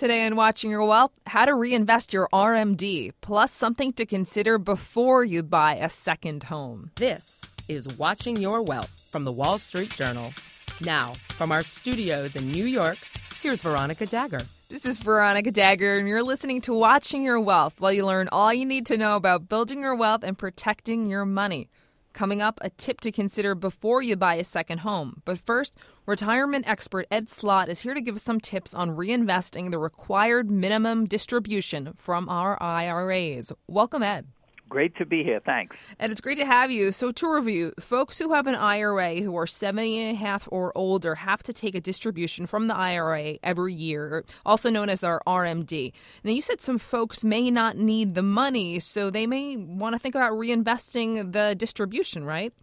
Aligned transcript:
Today 0.00 0.24
on 0.24 0.34
Watching 0.34 0.70
Your 0.70 0.86
Wealth, 0.86 1.12
how 1.26 1.44
to 1.44 1.54
reinvest 1.54 2.14
your 2.14 2.26
RMD, 2.32 3.12
plus 3.20 3.52
something 3.52 3.92
to 3.92 4.06
consider 4.06 4.56
before 4.56 5.26
you 5.26 5.42
buy 5.42 5.74
a 5.74 5.90
second 5.90 6.44
home. 6.44 6.90
This 6.96 7.42
is 7.68 7.86
Watching 7.98 8.36
Your 8.36 8.62
Wealth 8.62 9.06
from 9.10 9.24
the 9.24 9.30
Wall 9.30 9.58
Street 9.58 9.90
Journal. 9.90 10.32
Now, 10.80 11.12
from 11.36 11.52
our 11.52 11.60
studios 11.60 12.34
in 12.34 12.50
New 12.50 12.64
York, 12.64 12.96
here's 13.42 13.62
Veronica 13.62 14.06
Dagher. 14.06 14.46
This 14.70 14.86
is 14.86 14.96
Veronica 14.96 15.52
Dagher, 15.52 15.98
and 15.98 16.08
you're 16.08 16.22
listening 16.22 16.62
to 16.62 16.72
Watching 16.72 17.22
Your 17.22 17.38
Wealth 17.38 17.74
while 17.78 17.92
you 17.92 18.06
learn 18.06 18.30
all 18.32 18.54
you 18.54 18.64
need 18.64 18.86
to 18.86 18.96
know 18.96 19.16
about 19.16 19.50
building 19.50 19.82
your 19.82 19.94
wealth 19.94 20.24
and 20.24 20.38
protecting 20.38 21.10
your 21.10 21.26
money. 21.26 21.68
Coming 22.12 22.42
up, 22.42 22.58
a 22.62 22.70
tip 22.70 23.00
to 23.00 23.12
consider 23.12 23.54
before 23.54 24.02
you 24.02 24.16
buy 24.16 24.34
a 24.34 24.44
second 24.44 24.78
home. 24.78 25.22
But 25.24 25.38
first, 25.38 25.78
retirement 26.06 26.68
expert 26.68 27.06
Ed 27.10 27.30
Slott 27.30 27.68
is 27.68 27.80
here 27.80 27.94
to 27.94 28.00
give 28.00 28.16
us 28.16 28.22
some 28.22 28.40
tips 28.40 28.74
on 28.74 28.96
reinvesting 28.96 29.70
the 29.70 29.78
required 29.78 30.50
minimum 30.50 31.06
distribution 31.06 31.92
from 31.94 32.28
our 32.28 32.60
IRAs. 32.62 33.52
Welcome, 33.68 34.02
Ed. 34.02 34.26
Great 34.70 34.96
to 34.96 35.04
be 35.04 35.24
here. 35.24 35.40
Thanks. 35.44 35.76
And 35.98 36.12
it's 36.12 36.20
great 36.20 36.38
to 36.38 36.46
have 36.46 36.70
you. 36.70 36.92
So, 36.92 37.10
to 37.10 37.34
review, 37.34 37.72
folks 37.80 38.18
who 38.18 38.32
have 38.32 38.46
an 38.46 38.54
IRA 38.54 39.20
who 39.20 39.36
are 39.36 39.46
70 39.46 39.98
and 39.98 40.16
a 40.16 40.18
half 40.18 40.48
or 40.52 40.72
older 40.76 41.16
have 41.16 41.42
to 41.42 41.52
take 41.52 41.74
a 41.74 41.80
distribution 41.80 42.46
from 42.46 42.68
the 42.68 42.76
IRA 42.76 43.38
every 43.42 43.74
year, 43.74 44.24
also 44.46 44.70
known 44.70 44.88
as 44.88 45.00
their 45.00 45.20
RMD. 45.26 45.92
Now, 46.22 46.30
you 46.30 46.40
said 46.40 46.60
some 46.60 46.78
folks 46.78 47.24
may 47.24 47.50
not 47.50 47.78
need 47.78 48.14
the 48.14 48.22
money, 48.22 48.78
so 48.78 49.10
they 49.10 49.26
may 49.26 49.56
want 49.56 49.96
to 49.96 49.98
think 49.98 50.14
about 50.14 50.32
reinvesting 50.32 51.32
the 51.32 51.56
distribution, 51.56 52.24
right? 52.24 52.54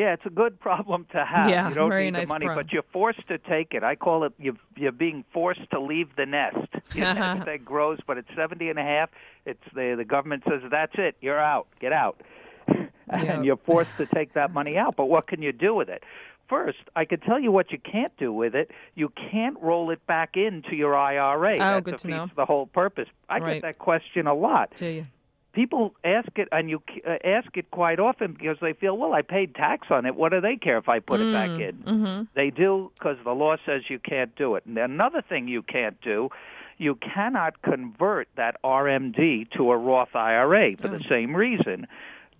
Yeah, 0.00 0.14
it's 0.14 0.24
a 0.24 0.30
good 0.30 0.58
problem 0.58 1.06
to 1.12 1.24
have. 1.26 1.50
Yeah, 1.50 1.68
you 1.68 1.74
don't 1.74 1.90
very 1.90 2.04
need 2.06 2.12
nice 2.12 2.28
the 2.28 2.34
money, 2.34 2.46
problem. 2.46 2.64
but 2.66 2.72
you're 2.72 2.84
forced 2.90 3.26
to 3.28 3.36
take 3.36 3.74
it. 3.74 3.82
I 3.82 3.96
call 3.96 4.24
it 4.24 4.32
you 4.38 4.56
you're 4.74 4.92
being 4.92 5.24
forced 5.30 5.68
to 5.72 5.78
leave 5.80 6.08
the 6.16 6.24
nest. 6.24 6.56
You 6.94 7.02
know, 7.02 7.42
that 7.44 7.64
grows, 7.66 7.98
but 8.06 8.16
it's 8.16 8.28
70 8.34 8.70
and 8.70 8.78
a 8.78 8.82
half. 8.82 9.10
It's 9.44 9.62
the 9.74 9.94
the 9.98 10.04
government 10.06 10.44
says 10.48 10.62
that's 10.70 10.94
it. 10.96 11.16
You're 11.20 11.38
out. 11.38 11.66
Get 11.80 11.92
out. 11.92 12.20
Yeah. 13.12 13.32
and 13.34 13.44
you're 13.44 13.56
forced 13.56 13.96
to 13.96 14.06
take 14.06 14.34
that 14.34 14.52
money 14.58 14.78
out. 14.78 14.94
But 14.96 15.06
what 15.06 15.26
can 15.26 15.42
you 15.42 15.50
do 15.50 15.74
with 15.74 15.88
it? 15.88 16.04
First, 16.48 16.78
I 16.94 17.04
can 17.04 17.18
tell 17.18 17.40
you 17.40 17.50
what 17.50 17.72
you 17.72 17.78
can't 17.80 18.16
do 18.18 18.32
with 18.32 18.54
it. 18.54 18.70
You 18.94 19.12
can't 19.32 19.58
roll 19.60 19.90
it 19.90 20.06
back 20.06 20.36
into 20.36 20.76
your 20.76 20.96
IRA. 20.96 21.54
Oh, 21.54 21.58
that 21.58 21.84
good 21.84 21.98
to 21.98 22.06
defeats 22.06 22.16
know. 22.16 22.30
the 22.36 22.44
whole 22.46 22.66
purpose. 22.66 23.08
I 23.28 23.38
Right. 23.38 23.54
get 23.54 23.62
that 23.62 23.78
question 23.80 24.28
a 24.28 24.34
lot 24.34 24.76
Do 24.76 24.86
you? 24.86 25.06
People 25.52 25.94
ask 26.04 26.28
it 26.36 26.48
and 26.52 26.70
you 26.70 26.82
uh, 27.06 27.16
ask 27.24 27.56
it 27.56 27.70
quite 27.70 27.98
often 27.98 28.32
because 28.32 28.56
they 28.60 28.72
feel 28.72 28.96
well 28.96 29.12
i 29.12 29.22
paid 29.22 29.54
tax 29.54 29.88
on 29.90 30.06
it. 30.06 30.14
What 30.14 30.32
do 30.32 30.40
they 30.40 30.56
care 30.56 30.78
if 30.78 30.88
i 30.88 30.98
put 31.00 31.20
it 31.20 31.32
back 31.32 31.50
in? 31.50 31.76
Mm-hmm. 31.84 32.22
they 32.34 32.50
do 32.50 32.90
because 32.94 33.16
the 33.24 33.32
law 33.32 33.56
says 33.66 33.82
you 33.88 33.98
can't 33.98 34.34
do 34.36 34.54
it. 34.54 34.64
And 34.66 34.78
another 34.78 35.22
thing 35.22 35.48
you 35.48 35.62
can't 35.62 36.00
do 36.00 36.30
you 36.78 36.94
cannot 36.96 37.60
convert 37.62 38.26
that 38.36 38.56
rmd 38.64 39.50
to 39.50 39.70
a 39.70 39.76
roth 39.76 40.14
ira 40.14 40.70
for 40.76 40.88
the 40.88 41.04
same 41.08 41.36
reason 41.36 41.86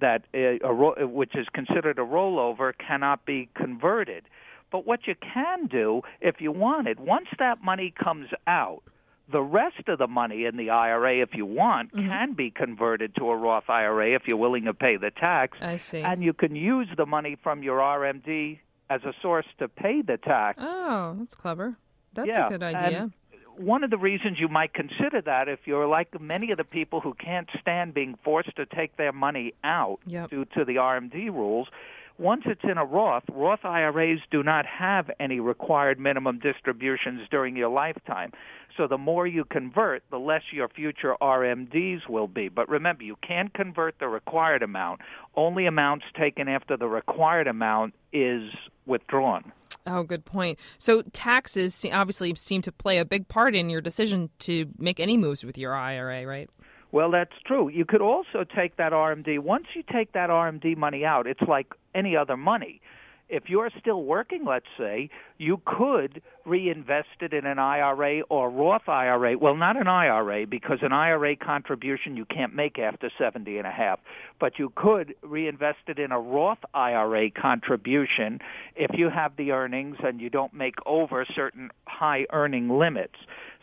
that 0.01 0.25
uh, 0.35 0.59
a 0.67 0.73
ro- 0.73 1.07
which 1.07 1.35
is 1.37 1.47
considered 1.53 1.99
a 1.99 2.03
rollover 2.03 2.73
cannot 2.79 3.27
be 3.27 3.49
converted. 3.55 4.25
But 4.73 4.87
what 4.87 5.07
you 5.07 5.15
can 5.17 5.67
do 5.67 6.03
if 6.21 6.41
you 6.41 6.53
want 6.53 6.89
it 6.89 6.99
once 6.99 7.27
that 7.39 7.63
money 7.63 7.93
comes 8.03 8.29
out 8.47 8.83
the 9.31 9.43
rest 9.43 9.89
of 9.89 9.99
the 9.99 10.07
money 10.07 10.45
in 10.45 10.57
the 10.57 10.71
IRA, 10.71 11.23
if 11.23 11.31
you 11.35 11.47
want, 11.47 11.93
mm-hmm. 11.93 12.09
can 12.09 12.33
be 12.35 12.51
converted 12.51 13.15
to 13.17 13.29
a 13.31 13.37
Roth 13.37 13.69
IRA 13.69 14.15
if 14.15 14.23
you're 14.27 14.39
willing 14.39 14.65
to 14.65 14.75
pay 14.75 14.97
the 14.97 15.11
tax. 15.11 15.59
I 15.61 15.77
see. 15.77 16.01
And 16.01 16.23
you 16.23 16.33
can 16.33 16.55
use 16.57 16.89
the 16.97 17.07
money 17.07 17.37
from 17.43 17.63
your 17.63 17.79
RMD 17.79 18.59
as 18.89 19.03
a 19.05 19.13
source 19.23 19.47
to 19.59 19.69
pay 19.69 20.03
the 20.03 20.17
tax. 20.17 20.59
Oh, 20.61 21.17
that's 21.19 21.35
clever. 21.35 21.77
That's 22.13 22.29
yeah, 22.29 22.47
a 22.47 22.51
good 22.51 22.63
idea. 22.63 23.03
and 23.03 23.13
one 23.57 23.85
of 23.85 23.91
the 23.91 23.99
reasons 23.99 24.41
you 24.41 24.49
might 24.49 24.73
consider 24.73 25.21
that 25.21 25.49
if 25.49 25.61
you're 25.67 25.87
like 25.87 26.19
many 26.21 26.51
of 26.51 26.59
the 26.59 26.65
people 26.65 27.01
who 27.01 27.15
can't 27.15 27.49
stand 27.61 27.93
being 27.93 28.17
forced 28.25 28.57
to 28.57 28.65
take 28.67 28.97
their 28.97 29.13
money 29.13 29.53
out 29.63 29.99
Yep. 30.07 30.31
due 30.31 30.45
to 30.57 30.65
the 30.65 30.77
RMD 30.77 31.31
rules, 31.31 31.69
once 32.21 32.43
it's 32.45 32.65
in 32.65 32.77
a 32.77 32.85
Roth, 32.85 33.25
Roth 33.33 33.65
IRAs 33.65 34.21
do 34.31 34.43
not 34.43 34.67
have 34.67 35.11
any 35.19 35.41
required 35.41 35.99
minimum 35.99 36.39
distributions 36.39 37.23
during 37.31 37.57
your 37.57 37.71
lifetime. 37.71 38.33
So 38.77 38.87
the 38.87 38.99
more 38.99 39.27
you 39.27 39.45
convert, 39.45 40.03
the 40.11 40.19
less 40.19 40.43
your 40.53 40.69
future 40.69 41.17
RMDs 41.21 42.09
will 42.09 42.29
be. 42.29 42.49
But 42.49 42.69
remember, 42.69 43.03
you 43.03 43.17
can't 43.27 43.53
convert 43.55 43.99
the 43.99 44.09
required 44.09 44.63
amount. 44.63 45.01
Only 45.35 45.67
amounts 45.67 46.05
taken 46.19 46.49
after 46.49 46.77
the 46.77 46.87
required 46.87 47.47
amount 47.47 47.95
is 48.13 48.51
withdrawn. 48.87 49.53
Oh, 49.87 50.03
good 50.03 50.25
point. 50.25 50.59
So 50.79 51.03
taxes 51.13 51.87
obviously 51.91 52.35
seem 52.35 52.61
to 52.63 52.73
play 52.73 52.99
a 52.99 53.05
big 53.05 53.29
part 53.29 53.55
in 53.57 53.71
your 53.71 53.81
decision 53.81 54.29
to 54.41 54.67
make 54.79 55.01
any 55.01 55.17
moves 55.17 55.43
with 55.43 55.57
your 55.57 55.75
IRA, 55.75 56.27
right? 56.27 56.51
Well, 56.93 57.11
that's 57.11 57.33
true. 57.47 57.69
You 57.69 57.85
could 57.85 58.01
also 58.01 58.45
take 58.45 58.77
that 58.77 58.93
RMD. 58.93 59.39
Once 59.39 59.67
you 59.75 59.83
take 59.93 60.13
that 60.13 60.31
RMD 60.31 60.77
money 60.77 61.05
out, 61.05 61.27
it's 61.27 61.43
like 61.43 61.69
any 61.95 62.17
other 62.17 62.37
money. 62.37 62.81
If 63.31 63.49
you're 63.49 63.71
still 63.79 64.03
working, 64.03 64.45
let's 64.45 64.67
say, 64.77 65.09
you 65.39 65.61
could 65.65 66.21
reinvest 66.45 67.09
it 67.21 67.33
in 67.33 67.47
an 67.47 67.59
IRA 67.59 68.23
or 68.23 68.51
Roth 68.51 68.89
IRA. 68.89 69.39
Well, 69.39 69.57
not 69.57 69.77
an 69.77 69.87
IRA 69.87 70.47
because 70.47 70.79
an 70.83 70.93
IRA 70.93 71.37
contribution 71.37 72.17
you 72.17 72.25
can't 72.25 72.55
make 72.55 72.79
after 72.79 73.11
70 73.17 73.59
and 73.59 73.67
a 73.67 73.71
half, 73.71 74.01
but 74.41 74.59
you 74.59 74.73
could 74.75 75.15
reinvest 75.23 75.79
it 75.87 75.99
in 75.99 76.13
a 76.13 76.21
Roth 76.21 76.59
IRA 76.75 77.31
contribution 77.31 78.41
if 78.75 78.91
you 78.95 79.11
have 79.11 79.37
the 79.37 79.53
earnings 79.53 79.97
and 80.03 80.21
you 80.21 80.29
don't 80.29 80.53
make 80.53 80.75
over 80.85 81.25
certain 81.25 81.71
high 81.87 82.27
earning 82.33 82.69
limits. 82.69 83.17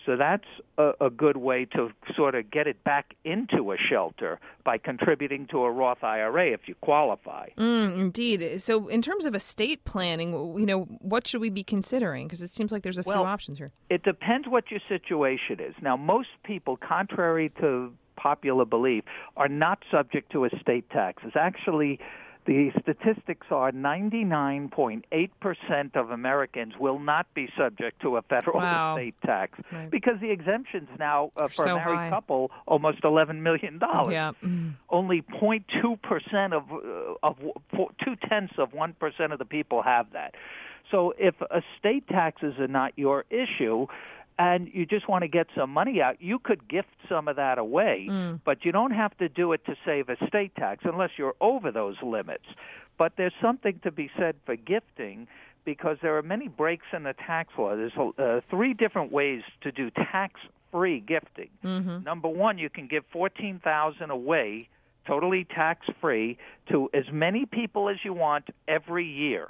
So 0.07 0.15
that's 0.15 0.45
a, 0.77 0.93
a 1.01 1.09
good 1.09 1.35
way 1.35 1.65
to 1.73 1.89
sort 2.15 2.33
of 2.33 2.49
get 2.49 2.65
it 2.65 2.81
back 2.85 3.13
into 3.25 3.73
a 3.73 3.77
shelter 3.77 4.39
by 4.63 4.77
contributing 4.77 5.47
to 5.47 5.63
a 5.63 5.71
Roth 5.71 6.01
IRA 6.01 6.53
if 6.53 6.61
you 6.67 6.75
qualify. 6.75 7.49
Mm, 7.57 7.99
indeed. 7.99 8.61
So, 8.61 8.87
in 8.87 9.01
terms 9.01 9.25
of 9.25 9.35
estate 9.57 9.83
planning, 9.85 10.31
you 10.57 10.65
know, 10.65 10.81
what 11.01 11.25
should 11.27 11.41
we 11.41 11.49
be 11.49 11.63
considering? 11.63 12.27
Because 12.27 12.41
it 12.41 12.51
seems 12.51 12.71
like 12.71 12.83
there's 12.83 12.99
a 12.99 13.03
Well, 13.03 13.17
few 13.17 13.25
options 13.25 13.57
here. 13.57 13.71
It 13.89 14.03
depends 14.03 14.47
what 14.47 14.69
your 14.69 14.79
situation 14.87 15.59
is. 15.59 15.73
Now, 15.81 15.97
most 15.97 16.29
people, 16.43 16.77
contrary 16.77 17.51
to 17.59 17.91
popular 18.15 18.65
belief, 18.65 19.03
are 19.35 19.47
not 19.47 19.79
subject 19.91 20.31
to 20.33 20.45
estate 20.45 20.89
taxes. 20.91 21.31
Actually, 21.35 21.99
the 22.47 22.71
statistics 22.81 23.47
are 23.51 23.71
99.8% 23.71 25.95
of 25.95 26.11
Americans 26.11 26.73
will 26.79 26.99
not 26.99 27.27
be 27.33 27.49
subject 27.57 28.01
to 28.01 28.17
a 28.17 28.21
federal 28.23 28.57
Wow. 28.59 28.95
estate 28.95 29.15
tax 29.25 29.59
Right. 29.71 29.89
because 29.89 30.19
the 30.19 30.31
exemptions 30.31 30.89
now 30.97 31.31
uh, 31.37 31.47
for 31.47 31.67
so 31.67 31.75
a 31.75 31.75
married 31.75 31.95
high. 31.97 32.09
couple 32.09 32.51
almost 32.65 33.03
11 33.03 33.43
million 33.43 33.77
dollars. 33.79 34.13
Yeah. 34.13 34.31
Only 34.89 35.21
0.2 35.21 36.01
percent 36.01 36.53
of 36.53 36.63
uh, 36.71 37.15
of 37.21 37.37
two 38.03 38.15
tenths 38.29 38.53
of 38.57 38.73
one 38.73 38.93
percent 38.93 39.33
of 39.33 39.39
the 39.39 39.45
people 39.45 39.81
have 39.83 40.11
that. 40.13 40.33
So 40.89 41.13
if 41.17 41.35
estate 41.51 42.07
taxes 42.07 42.57
are 42.59 42.67
not 42.69 42.93
your 42.95 43.25
issue, 43.29 43.87
and 44.39 44.69
you 44.71 44.85
just 44.85 45.07
want 45.09 45.23
to 45.23 45.27
get 45.27 45.47
some 45.55 45.69
money 45.71 46.01
out, 46.01 46.21
you 46.21 46.39
could 46.39 46.67
gift 46.67 46.95
some 47.09 47.27
of 47.27 47.35
that 47.37 47.57
away, 47.57 48.07
mm. 48.09 48.39
but 48.45 48.65
you 48.65 48.71
don't 48.71 48.91
have 48.91 49.17
to 49.17 49.27
do 49.27 49.51
it 49.53 49.65
to 49.65 49.75
save 49.85 50.09
estate 50.09 50.53
tax 50.55 50.83
unless 50.85 51.11
you're 51.17 51.35
over 51.41 51.71
those 51.71 51.95
limits. 52.03 52.45
But 52.97 53.13
there's 53.17 53.33
something 53.41 53.79
to 53.83 53.91
be 53.91 54.09
said 54.17 54.35
for 54.45 54.55
gifting 54.55 55.27
because 55.65 55.97
there 56.01 56.17
are 56.17 56.23
many 56.23 56.47
breaks 56.47 56.85
in 56.93 57.03
the 57.03 57.13
tax 57.13 57.53
law. 57.57 57.75
There's 57.75 57.91
uh, 57.97 58.41
three 58.49 58.73
different 58.73 59.11
ways 59.11 59.41
to 59.61 59.71
do 59.71 59.89
tax-free 59.91 61.01
gifting. 61.01 61.49
Mm-hmm. 61.63 62.03
Number 62.03 62.29
one, 62.29 62.57
you 62.57 62.69
can 62.69 62.87
give 62.87 63.03
fourteen 63.11 63.59
thousand 63.63 64.09
away, 64.09 64.69
totally 65.05 65.43
tax-free, 65.45 66.37
to 66.69 66.89
as 66.93 67.05
many 67.11 67.45
people 67.45 67.89
as 67.89 67.97
you 68.03 68.13
want 68.13 68.45
every 68.67 69.05
year, 69.05 69.47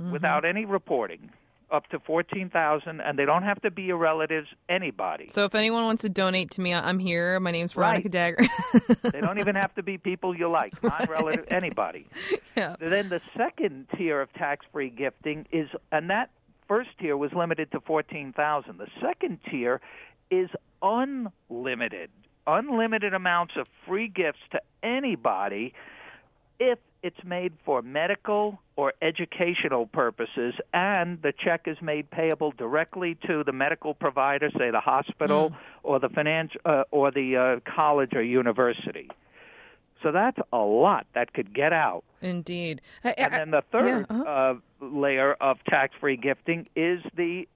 mm-hmm. 0.00 0.12
without 0.12 0.44
any 0.44 0.64
reporting, 0.64 1.30
up 1.72 1.88
to 1.88 1.98
fourteen 2.00 2.50
thousand, 2.50 3.00
and 3.00 3.18
they 3.18 3.24
don't 3.24 3.42
have 3.42 3.60
to 3.62 3.70
be 3.70 3.82
your 3.82 3.96
relatives. 3.96 4.48
Anybody. 4.68 5.28
So, 5.28 5.44
if 5.44 5.54
anyone 5.54 5.84
wants 5.84 6.02
to 6.02 6.08
donate 6.08 6.50
to 6.52 6.60
me, 6.60 6.74
I'm 6.74 6.98
here. 6.98 7.40
My 7.40 7.50
name's 7.50 7.72
Veronica 7.72 8.08
Right. 8.12 8.36
Dagher. 8.36 9.02
they 9.12 9.20
don't 9.20 9.38
even 9.38 9.54
have 9.56 9.74
to 9.76 9.82
be 9.82 9.98
people 9.98 10.36
you 10.36 10.48
like, 10.48 10.80
non-relative, 10.82 11.46
anybody. 11.50 12.06
yeah. 12.56 12.76
Then 12.78 13.08
the 13.08 13.20
second 13.36 13.86
tier 13.96 14.20
of 14.20 14.32
tax-free 14.34 14.90
gifting 14.90 15.46
is, 15.50 15.68
and 15.90 16.10
that 16.10 16.30
first 16.68 16.90
tier 17.00 17.16
was 17.16 17.32
limited 17.32 17.72
to 17.72 17.80
fourteen 17.80 18.32
thousand. 18.32 18.78
The 18.78 18.88
second 19.00 19.38
tier 19.50 19.80
is 20.30 20.48
unlimited, 20.82 22.10
unlimited 22.46 23.14
amounts 23.14 23.54
of 23.56 23.66
free 23.86 24.08
gifts 24.08 24.40
to 24.50 24.60
anybody 24.82 25.74
if 26.58 26.78
it's 27.02 27.22
made 27.24 27.52
for 27.64 27.82
medical 27.82 28.60
or 28.76 28.92
educational 29.02 29.86
purposes 29.86 30.54
and 30.72 31.20
the 31.22 31.32
check 31.32 31.62
is 31.66 31.76
made 31.82 32.10
payable 32.10 32.52
directly 32.56 33.16
to 33.26 33.42
the 33.44 33.52
medical 33.52 33.92
provider, 33.94 34.50
say 34.56 34.70
the 34.70 34.80
hospital 34.80 35.52
or 35.82 35.98
the 35.98 36.08
finance 36.08 36.52
uh, 36.64 36.84
or 36.90 37.10
the 37.10 37.36
uh, 37.36 37.70
college 37.70 38.14
or 38.14 38.22
university. 38.22 39.10
So 40.02 40.10
that's 40.12 40.38
a 40.52 40.58
lot 40.58 41.06
that 41.14 41.32
could 41.32 41.52
get 41.54 41.72
out. 41.72 42.04
Indeed. 42.20 42.80
I- 43.04 43.14
And 43.18 43.32
then 43.32 43.50
the 43.50 43.62
third 43.72 44.06
yeah, 44.10 44.16
uh-huh. 44.16 44.58
uh, 44.80 44.84
layer 44.84 45.34
of 45.34 45.58
tax-free 45.64 46.16
gifting 46.16 46.68
is 46.74 47.02
the 47.14 47.46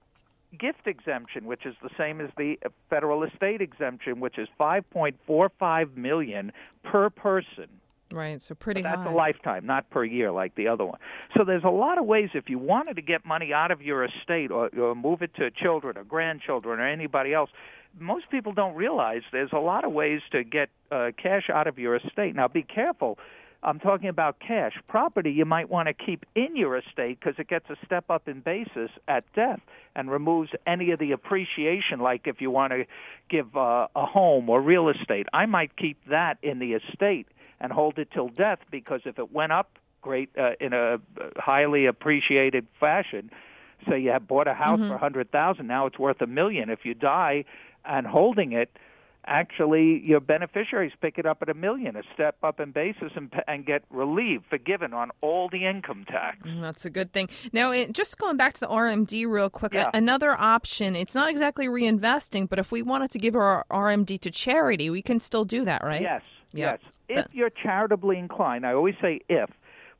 gift 0.57 0.87
exemption, 0.87 1.45
which 1.45 1.65
is 1.65 1.75
the 1.83 1.89
same 1.97 2.21
as 2.21 2.29
the 2.37 2.57
federal 2.89 3.23
estate 3.23 3.61
exemption, 3.61 4.19
which 4.19 4.37
is 4.37 4.47
5.45 4.59 5.95
million 5.97 6.51
per 6.83 7.09
person. 7.09 7.67
Right, 8.11 8.41
so 8.41 8.55
pretty 8.55 8.81
But 8.81 8.89
that's 8.89 9.01
high. 9.03 9.11
a 9.11 9.15
lifetime, 9.15 9.65
not 9.65 9.89
per 9.89 10.03
year 10.05 10.31
like 10.31 10.55
the 10.55 10.67
other 10.67 10.85
one. 10.85 10.99
So 11.35 11.43
there's 11.43 11.63
a 11.63 11.69
lot 11.69 11.97
of 11.97 12.05
ways 12.05 12.29
if 12.33 12.49
you 12.49 12.57
wanted 12.57 12.95
to 12.95 13.01
get 13.01 13.25
money 13.25 13.53
out 13.53 13.71
of 13.71 13.81
your 13.81 14.03
estate 14.05 14.49
or, 14.51 14.69
or 14.77 14.95
move 14.95 15.21
it 15.21 15.35
to 15.35 15.51
children 15.51 15.97
or 15.97 16.03
grandchildren 16.03 16.79
or 16.79 16.87
anybody 16.87 17.33
else. 17.33 17.49
Most 17.99 18.29
people 18.29 18.53
don't 18.53 18.75
realize 18.75 19.23
there's 19.31 19.51
a 19.53 19.59
lot 19.59 19.83
of 19.83 19.91
ways 19.91 20.21
to 20.31 20.43
get 20.43 20.69
uh, 20.91 21.11
cash 21.21 21.49
out 21.49 21.67
of 21.67 21.77
your 21.79 21.95
estate. 21.95 22.35
Now 22.35 22.47
be 22.47 22.63
careful. 22.63 23.17
I'm 23.63 23.79
talking 23.79 24.07
about 24.07 24.39
cash. 24.39 24.73
Property 24.87 25.31
you 25.31 25.43
might 25.43 25.69
want 25.69 25.87
to 25.87 25.93
keep 25.93 26.25
in 26.35 26.55
your 26.55 26.77
estate 26.77 27.19
because 27.19 27.35
it 27.39 27.47
gets 27.47 27.69
a 27.69 27.75
step 27.85 28.05
up 28.09 28.27
in 28.27 28.41
basis 28.41 28.91
at 29.07 29.23
death 29.33 29.59
and 29.95 30.11
removes 30.11 30.51
any 30.67 30.91
of 30.91 30.99
the 30.99 31.11
appreciation. 31.11 31.99
Like 31.99 32.27
if 32.27 32.39
you 32.39 32.51
want 32.51 32.71
to 32.71 32.85
give 33.29 33.57
uh, 33.57 33.87
a 33.95 34.05
home 34.05 34.49
or 34.49 34.61
real 34.61 34.89
estate, 34.89 35.27
I 35.33 35.47
might 35.47 35.75
keep 35.75 35.97
that 36.07 36.37
in 36.43 36.59
the 36.59 36.73
estate 36.73 37.27
and 37.59 37.71
hold 37.71 37.97
it 37.97 38.09
till 38.11 38.29
death 38.29 38.59
because 38.71 39.01
if 39.05 39.17
it 39.19 39.31
went 39.31 39.51
up 39.51 39.77
great 40.01 40.29
uh, 40.37 40.51
in 40.59 40.73
a 40.73 40.99
highly 41.37 41.85
appreciated 41.85 42.65
fashion, 42.79 43.29
say 43.89 43.99
you 43.99 44.09
have 44.11 44.27
bought 44.27 44.47
a 44.47 44.53
house 44.53 44.79
for 44.79 44.93
a 44.95 44.97
hundred 44.97 45.31
thousand, 45.31 45.67
now 45.67 45.85
it's 45.85 45.99
worth 45.99 46.21
a 46.21 46.27
million. 46.27 46.69
If 46.69 46.85
you 46.85 46.93
die 46.93 47.45
and 47.85 48.05
holding 48.07 48.51
it, 48.53 48.69
actually 49.25 50.01
your 50.07 50.19
beneficiaries 50.19 50.93
pick 51.01 51.17
it 51.17 51.25
up 51.25 51.39
at 51.41 51.49
a 51.49 51.53
million, 51.53 51.95
a 51.95 52.03
step 52.13 52.37
up 52.43 52.59
in 52.59 52.71
basis, 52.71 53.11
and, 53.15 53.31
and 53.47 53.65
get 53.65 53.83
relieved, 53.89 54.45
forgiven 54.49 54.93
on 54.93 55.11
all 55.21 55.49
the 55.49 55.65
income 55.65 56.05
tax. 56.07 56.37
Mm, 56.47 56.61
That's 56.61 56.85
a 56.85 56.89
good 56.89 57.11
thing. 57.11 57.27
Now, 57.51 57.71
it, 57.71 57.91
just 57.93 58.17
going 58.17 58.37
back 58.37 58.53
to 58.53 58.59
the 58.61 58.67
RMD 58.67 59.27
real 59.29 59.49
quick, 59.49 59.73
a- 59.75 59.77
Yeah. 59.79 59.89
another 59.93 60.39
option, 60.39 60.95
it's 60.95 61.13
not 61.15 61.29
exactly 61.29 61.67
reinvesting, 61.67 62.47
but 62.49 62.59
if 62.59 62.71
we 62.71 62.81
wanted 62.81 63.11
to 63.11 63.19
give 63.19 63.35
our 63.35 63.65
RMD 63.69 64.17
to 64.21 64.31
charity, 64.31 64.89
we 64.89 65.01
can 65.01 65.19
still 65.19 65.43
do 65.43 65.65
that, 65.65 65.83
right? 65.83 66.01
Yes, 66.01 66.21
Yes. 66.53 66.79
That- 67.09 67.27
If 67.27 67.33
you're 67.33 67.49
charitably 67.49 68.17
inclined, 68.17 68.65
I 68.65 68.73
always 68.73 68.95
say 69.01 69.21
if, 69.29 69.49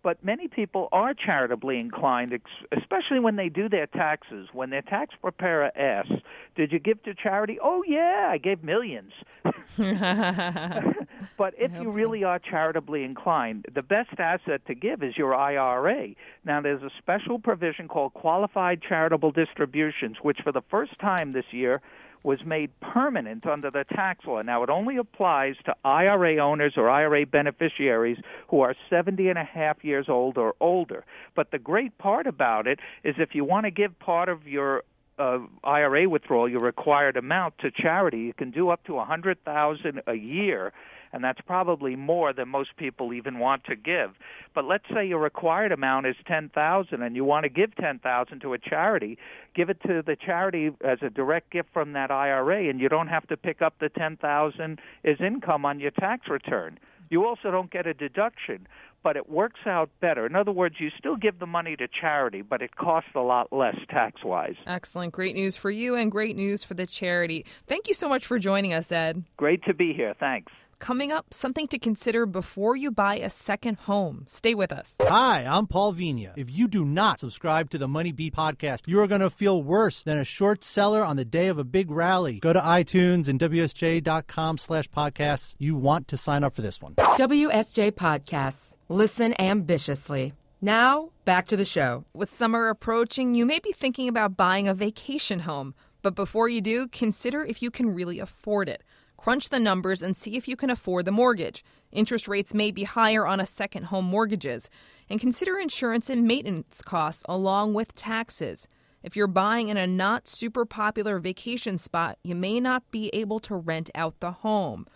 but 0.04 0.24
many 0.24 0.48
people 0.48 0.90
are 0.92 1.14
charitably 1.14 1.80
inclined, 1.80 2.38
especially 2.72 3.20
when 3.20 3.36
they 3.36 3.50
do 3.50 3.68
their 3.68 3.88
taxes. 3.88 4.50
When 4.54 4.70
their 4.70 4.82
tax 4.82 5.16
preparer 5.22 5.72
asks, 5.76 6.12
"Did 6.56 6.72
you 6.72 6.80
give 6.80 7.02
to 7.04 7.14
charity?" 7.14 7.58
"Oh 7.62 7.84
yeah, 7.88 8.28
I 8.30 8.38
gave 8.38 8.64
millions. 8.64 9.12
but 9.44 9.56
if 11.58 11.72
you 11.72 11.78
hope 11.78 11.94
so. 11.94 11.98
really 11.98 12.24
are 12.24 12.40
charitably 12.40 13.04
inclined, 13.04 13.66
the 13.74 13.82
best 13.82 14.20
asset 14.20 14.66
to 14.68 14.76
give 14.76 15.04
is 15.04 15.18
your 15.18 15.36
IRA. 15.36 16.10
Now, 16.46 16.62
there's 16.62 16.84
a 16.84 16.92
special 16.98 17.40
provision 17.40 17.88
called 17.88 18.14
qualified 18.14 18.82
charitable 18.82 19.32
distributions, 19.32 20.18
which 20.22 20.40
for 20.44 20.52
the 20.52 20.62
first 20.70 20.98
time 21.00 21.34
this 21.34 21.52
year 21.52 21.82
was 22.24 22.44
made 22.46 22.72
permanent 22.80 23.46
under 23.46 23.72
the 23.72 23.84
tax 23.84 24.26
law. 24.26 24.42
Now, 24.42 24.64
it 24.64 24.70
only 24.70 24.98
applies 24.98 25.56
to 25.66 25.76
IRA 25.86 26.38
owners 26.38 26.74
or 26.78 26.90
IRA 26.90 27.26
beneficiaries 27.26 28.18
who 28.50 28.62
are 28.62 28.76
70 28.90 29.30
and 29.30 29.38
a 29.38 29.44
half 29.44 29.84
years 29.84 30.08
old 30.10 30.38
or 30.38 30.56
older. 30.60 31.06
But 31.36 31.52
the 31.52 31.60
great 31.60 31.98
part 31.98 32.28
about 32.28 32.68
it 32.68 32.80
is 33.04 33.16
if 33.18 33.36
you 33.36 33.46
want 33.46 33.66
to 33.66 33.72
give 33.72 33.98
part 34.00 34.30
of 34.30 34.48
your 34.48 34.84
uh, 35.20 35.40
IRA 35.64 36.08
withdrawal, 36.08 36.48
your 36.48 36.60
required 36.60 37.18
amount 37.18 37.58
to 37.60 37.72
charity, 37.72 38.20
you 38.20 38.34
can 38.34 38.52
do 38.52 38.70
up 38.70 38.84
to 38.86 38.98
a 38.98 39.06
hundred 39.06 39.44
thousand 39.44 40.02
a 40.08 40.14
year, 40.14 40.74
and 41.18 41.24
that's 41.24 41.42
probably 41.48 41.96
more 41.96 42.32
than 42.32 42.48
most 42.48 42.78
people 42.78 43.12
even 43.12 43.40
want 43.40 43.64
to 43.64 43.76
give. 43.76 44.12
But 44.54 44.66
let's 44.66 44.84
say 44.94 45.08
your 45.08 45.18
required 45.18 45.72
amount 45.72 46.06
is 46.06 46.16
ten 46.28 46.50
thousand, 46.54 47.02
and 47.02 47.16
you 47.16 47.26
want 47.26 47.46
to 47.46 47.50
give 47.50 47.76
ten 47.76 47.98
thousand 47.98 48.42
to 48.42 48.54
a 48.54 48.60
charity, 48.60 49.18
give 49.56 49.72
it 49.72 49.82
to 49.88 50.04
the 50.06 50.16
charity 50.16 50.70
as 50.86 51.00
a 51.02 51.10
direct 51.10 51.50
gift 51.50 51.70
from 51.74 51.94
that 51.94 52.12
IRA, 52.12 52.70
and 52.70 52.80
you 52.80 52.88
don't 52.88 53.08
have 53.08 53.26
to 53.30 53.36
pick 53.36 53.64
up 53.64 53.74
the 53.80 53.90
ten 53.90 54.16
thousand 54.18 54.80
as 55.04 55.16
income 55.20 55.66
on 55.66 55.80
your 55.80 55.90
tax 55.90 56.28
return. 56.30 56.78
You 57.10 57.26
also 57.26 57.50
don't 57.50 57.72
get 57.72 57.88
a 57.88 57.96
deduction, 57.96 58.68
but 59.02 59.18
it 59.18 59.28
works 59.28 59.62
out 59.66 59.90
better. 60.00 60.28
In 60.28 60.36
other 60.36 60.52
words, 60.52 60.76
you 60.78 60.92
still 61.00 61.16
give 61.16 61.40
the 61.40 61.48
money 61.48 61.76
to 61.78 61.88
charity, 61.88 62.44
but 62.44 62.62
it 62.62 62.76
costs 62.76 63.10
a 63.16 63.22
lot 63.22 63.52
less 63.52 63.78
tax 63.90 64.24
wise. 64.24 64.56
Excellent. 64.68 65.14
Great 65.14 65.34
news 65.34 65.58
for 65.58 65.72
you 65.72 65.96
and 65.96 66.12
great 66.12 66.36
news 66.36 66.64
for 66.64 66.76
the 66.76 66.86
charity. 66.86 67.44
Thank 67.66 67.88
you 67.88 67.96
so 67.96 68.08
much 68.08 68.28
for 68.28 68.38
joining 68.38 68.74
us, 68.74 68.92
Ed. 68.92 69.24
Great 69.36 69.64
to 69.64 69.74
be 69.74 69.94
here. 69.94 70.14
Thanks. 70.20 70.52
Coming 70.80 71.12
up, 71.12 71.34
something 71.34 71.68
to 71.70 71.80
consider 71.80 72.26
before 72.26 72.76
you 72.76 72.92
buy 72.92 73.18
a 73.18 73.30
second 73.30 73.78
home. 73.80 74.24
Stay 74.28 74.54
with 74.54 74.72
us. 74.72 74.96
Hi, 75.02 75.44
I'm 75.48 75.66
Paul 75.68 75.94
Vigna. 75.94 76.34
If 76.38 76.52
you 76.52 76.68
do 76.68 76.86
not 76.86 77.20
subscribe 77.20 77.70
to 77.72 77.78
the 77.78 77.88
Money 77.88 78.12
Beat 78.12 78.36
podcast, 78.36 78.82
you 78.86 79.00
are 79.02 79.08
going 79.08 79.22
to 79.22 79.30
feel 79.30 79.62
worse 79.62 80.04
than 80.04 80.18
a 80.20 80.24
short 80.24 80.64
seller 80.64 81.04
on 81.04 81.16
the 81.16 81.26
day 81.26 81.48
of 81.48 81.58
a 81.58 81.64
big 81.64 81.90
rally. 81.90 82.40
Go 82.40 82.54
to 82.54 82.60
iTunes 82.60 83.28
and 83.28 83.40
WSJ.com 83.40 84.58
slash 84.60 84.88
podcasts. 84.90 85.56
You 85.58 85.76
want 85.76 86.08
to 86.10 86.18
sign 86.18 86.44
up 86.44 86.54
for 86.54 86.62
this 86.62 86.80
one. 86.80 86.94
WSJ 86.96 87.92
Podcasts. 87.94 88.76
Listen 88.88 89.34
ambitiously. 89.42 90.34
Now, 90.62 91.10
back 91.26 91.48
to 91.48 91.58
the 91.58 91.66
show. 91.66 92.06
With 92.14 92.32
summer 92.32 92.70
approaching, 92.70 93.36
you 93.36 93.46
may 93.46 93.60
be 93.60 93.72
thinking 93.72 94.08
about 94.08 94.38
buying 94.38 94.68
a 94.68 94.74
vacation 94.74 95.42
home. 95.42 95.76
But 96.08 96.16
before 96.16 96.48
you 96.48 96.62
do, 96.62 96.88
consider 96.88 97.44
if 97.44 97.62
you 97.62 97.70
can 97.70 97.94
really 97.94 98.20
afford 98.20 98.70
it. 98.70 98.82
Crunch 99.18 99.50
the 99.50 99.60
numbers 99.60 100.02
and 100.02 100.16
see 100.16 100.38
if 100.38 100.48
you 100.48 100.56
can 100.56 100.70
afford 100.70 101.04
the 101.04 101.12
mortgage. 101.12 101.66
Interest 101.92 102.30
rates 102.30 102.54
may 102.54 102.72
be 102.72 102.86
higher 102.86 103.28
on 103.28 103.42
a 103.42 103.46
second 103.46 103.88
home 103.88 104.06
mortgages. 104.06 104.70
And 105.10 105.20
consider 105.20 105.58
insurance 105.60 106.10
and 106.10 106.26
maintenance 106.26 106.82
costs 106.82 107.26
along 107.28 107.74
with 107.74 107.94
taxes. 107.94 108.70
If 109.04 109.18
you're 109.18 109.28
buying 109.28 109.68
in 109.68 109.76
a 109.76 109.86
not 109.86 110.30
super 110.30 110.64
popular 110.64 111.20
vacation 111.20 111.78
spot, 111.78 112.18
you 112.24 112.36
may 112.36 112.62
not 112.62 112.90
be 112.90 113.10
able 113.10 113.40
to 113.40 113.58
rent 113.58 113.90
out 113.94 114.22
the 114.22 114.32
home. 114.32 114.88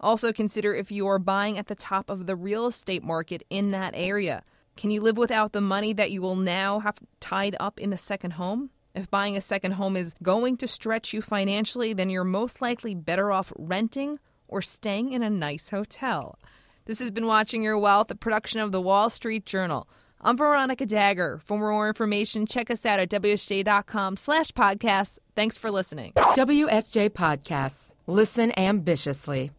Also, 0.00 0.32
consider 0.32 0.74
if 0.74 0.90
you 0.90 1.06
are 1.06 1.20
buying 1.20 1.58
at 1.58 1.68
the 1.68 1.76
top 1.76 2.10
of 2.10 2.26
the 2.26 2.34
real 2.34 2.66
estate 2.66 3.04
market 3.04 3.44
in 3.50 3.70
that 3.70 3.94
area. 3.94 4.42
Can 4.76 4.90
you 4.90 5.00
live 5.00 5.16
without 5.16 5.52
the 5.52 5.60
money 5.60 5.92
that 5.92 6.10
you 6.10 6.20
will 6.20 6.34
now 6.34 6.80
have 6.80 6.98
tied 7.20 7.54
up 7.60 7.78
in 7.78 7.90
the 7.90 7.96
second 7.96 8.32
home? 8.32 8.70
If 8.96 9.10
buying 9.10 9.36
a 9.36 9.42
second 9.42 9.72
home 9.72 9.94
is 9.94 10.14
going 10.22 10.56
to 10.56 10.66
stretch 10.66 11.12
you 11.12 11.20
financially, 11.20 11.92
then 11.92 12.08
you're 12.08 12.24
most 12.24 12.62
likely 12.62 12.94
better 12.94 13.30
off 13.30 13.52
renting 13.58 14.18
or 14.48 14.62
staying 14.62 15.12
in 15.12 15.22
a 15.22 15.28
nice 15.28 15.68
hotel. 15.68 16.38
This 16.86 16.98
has 17.00 17.10
been 17.10 17.26
Watching 17.26 17.62
Your 17.62 17.76
Wealth, 17.76 18.10
a 18.10 18.14
production 18.14 18.60
of 18.60 18.72
the 18.72 18.80
Wall 18.80 19.10
Street 19.10 19.44
Journal. 19.44 19.86
I'm 20.22 20.38
Veronica 20.38 20.86
Dagher. 20.86 21.42
For 21.42 21.58
more 21.58 21.88
information, 21.88 22.46
check 22.46 22.70
us 22.70 22.86
out 22.86 22.98
at 22.98 23.10
WSJ.com 23.10 24.16
slash 24.16 24.50
podcasts. 24.52 25.18
Thanks 25.34 25.58
for 25.58 25.70
listening. 25.70 26.12
WSJ 26.16 27.10
Podcasts. 27.10 27.92
Listen 28.06 28.50
ambitiously. 28.58 29.50